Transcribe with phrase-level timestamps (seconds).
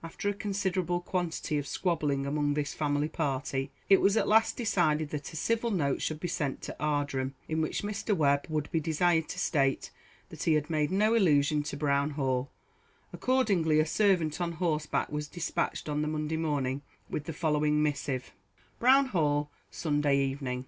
[0.00, 5.10] After a considerable quantity of squabbling among this family party it was at last decided
[5.10, 8.16] that a civil note should be sent to Ardrum, in which Mr.
[8.16, 9.90] Webb should be desired to state
[10.28, 12.48] that he had made no allusion to Brown Hall;
[13.12, 18.32] accordingly a servant on horseback was dispatched on the Monday morning with the following missive:
[18.78, 20.66] Brown Hall, Sunday Evening.